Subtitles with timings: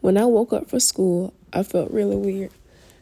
[0.00, 2.52] When I woke up for school, I felt really weird.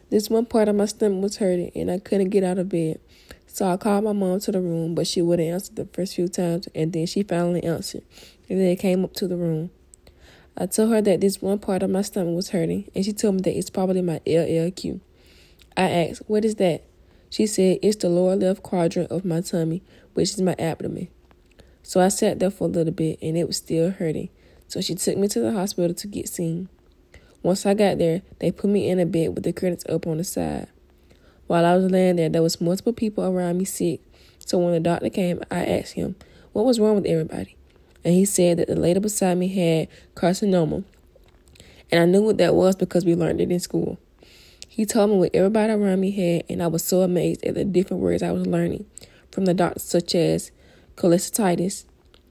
[0.09, 2.99] This one part of my stomach was hurting and I couldn't get out of bed.
[3.47, 6.27] So I called my mom to the room, but she wouldn't answer the first few
[6.27, 8.03] times, and then she finally answered.
[8.49, 9.71] And then came up to the room.
[10.57, 13.35] I told her that this one part of my stomach was hurting, and she told
[13.35, 14.99] me that it's probably my LLQ.
[15.77, 16.83] I asked, What is that?
[17.29, 19.83] She said, It's the lower left quadrant of my tummy,
[20.15, 21.07] which is my abdomen.
[21.81, 24.29] So I sat there for a little bit, and it was still hurting.
[24.67, 26.67] So she took me to the hospital to get seen.
[27.41, 30.17] Once I got there, they put me in a bed with the curtains up on
[30.17, 30.67] the side.
[31.47, 34.01] While I was laying there, there was multiple people around me sick.
[34.45, 36.15] So when the doctor came, I asked him,
[36.53, 37.55] what was wrong with everybody?
[38.03, 40.83] And he said that the lady beside me had carcinoma.
[41.91, 43.97] And I knew what that was because we learned it in school.
[44.67, 47.65] He told me what everybody around me had, and I was so amazed at the
[47.65, 48.85] different words I was learning
[49.31, 50.51] from the doctors, such as
[50.95, 51.85] cholecystitis,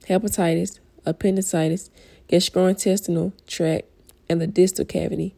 [0.07, 1.89] hepatitis, appendicitis,
[2.29, 3.85] gastrointestinal tract,
[4.29, 5.35] and the distal cavity,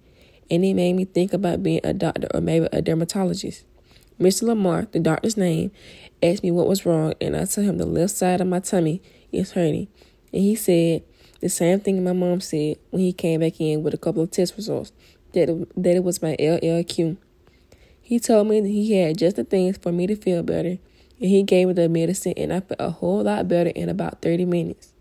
[0.49, 3.65] and it made me think about being a doctor or maybe a dermatologist.
[4.19, 4.43] Mr.
[4.43, 5.71] Lamar, the doctor's name,
[6.21, 9.01] asked me what was wrong, and I told him the left side of my tummy
[9.31, 9.87] is hurting.
[10.31, 11.03] And he said
[11.39, 14.29] the same thing my mom said when he came back in with a couple of
[14.29, 14.91] test results
[15.33, 17.17] that it, that it was my LLQ.
[18.01, 20.77] He told me that he had just the things for me to feel better,
[21.19, 24.21] and he gave me the medicine, and I felt a whole lot better in about
[24.21, 24.93] 30 minutes.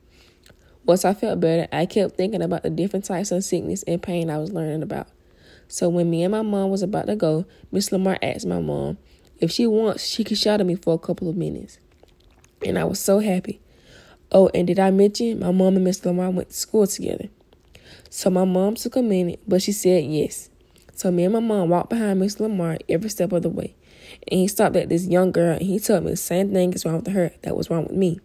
[0.91, 4.29] Once I felt better, I kept thinking about the different types of sickness and pain
[4.29, 5.07] I was learning about.
[5.69, 8.99] So when me and my mom was about to go, Miss Lamar asked my mom
[9.39, 11.79] if she wants, she could shadow me for a couple of minutes.
[12.67, 13.61] And I was so happy.
[14.33, 17.29] Oh, and did I mention my mom and Miss Lamar went to school together?
[18.09, 20.51] So my mom took a minute, but she said yes.
[20.97, 23.77] So me and my mom walked behind Miss Lamar every step of the way.
[24.27, 26.85] And he stopped at this young girl and he told me the same thing is
[26.85, 28.19] wrong with her that was wrong with me.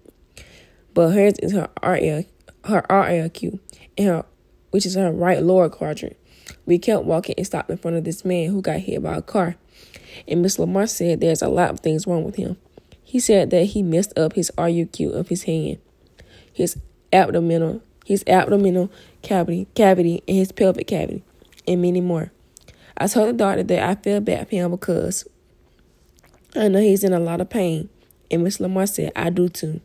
[0.95, 2.23] But hers is her RL
[2.65, 3.59] her RLQ,
[3.97, 4.25] and her,
[4.71, 6.17] which is her right lower quadrant.
[6.65, 9.21] We kept walking and stopped in front of this man who got hit by a
[9.21, 9.55] car.
[10.27, 12.57] And Miss Lamar said there's a lot of things wrong with him.
[13.03, 15.77] He said that he messed up his RUQ of his hand,
[16.51, 16.77] his
[17.13, 21.23] abdominal, his abdominal cavity, cavity, and his pelvic cavity,
[21.67, 22.31] and many more.
[22.97, 25.27] I told the doctor that I feel bad for him because
[26.55, 27.89] I know he's in a lot of pain,
[28.31, 29.81] and Miss Lamar said I do too.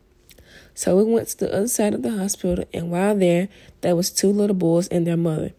[0.75, 3.49] So we went to the other side of the hospital, and while there,
[3.81, 5.53] there was two little boys and their mother,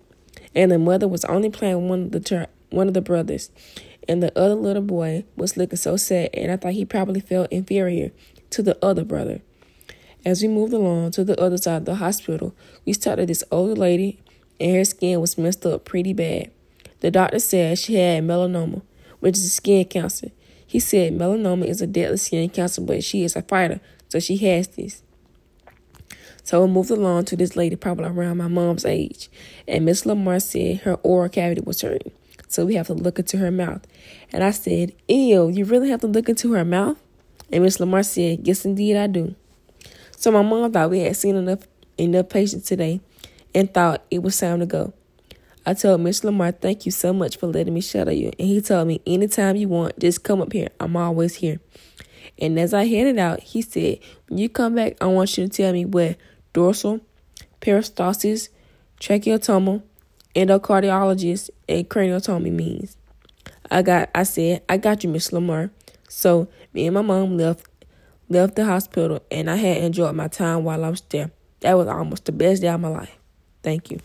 [0.56, 3.52] and the mother was only playing one of the ter- one of the brothers,
[4.08, 7.52] and the other little boy was looking so sad, and I thought he probably felt
[7.52, 8.12] inferior
[8.52, 9.42] to the other brother.
[10.26, 12.56] As we moved along to the other side of the hospital,
[12.86, 14.20] we started this older lady,
[14.60, 16.52] and her skin was messed up pretty bad.
[17.00, 18.84] The doctor said she had melanoma,
[19.20, 20.30] which is a skin cancer.
[20.72, 24.38] He said melanoma is a deadly skin cancer, but she is a fighter, so she
[24.38, 25.04] has this.
[26.44, 29.30] So we moved along to this lady, probably around my mom's age.
[29.68, 32.14] And Miss Lamar said her oral cavity was hurting.
[32.48, 33.86] So we have to look into her mouth.
[34.32, 36.98] And I said, Ew, you really have to look into her mouth?
[37.52, 39.36] And Miss Lamar said, Yes, indeed, I do.
[40.16, 41.68] So my mom thought we had seen enough
[41.98, 43.02] enough patients today
[43.54, 44.94] and thought it was time to go.
[45.66, 48.32] I told Miss Lamar, thank you so much for letting me shadow you.
[48.40, 50.70] And he told me, anytime you want, just come up here.
[50.80, 51.60] I'm always here.
[52.40, 55.50] And as I headed out, he said, When you come back, I want you to
[55.50, 56.18] tell me what
[56.54, 57.02] dorsal,
[57.62, 58.50] peristalsis,
[59.00, 59.84] tracheotomy,
[60.36, 62.98] endocardiologist, and craniotomy means.
[63.70, 65.70] I got I said, I got you, Miss Lamar.
[66.10, 67.66] So me and my mom left
[68.30, 71.32] left the hospital and I had enjoyed my time while I was there.
[71.60, 73.18] That was almost the best day of my life.
[73.62, 74.00] Thank you.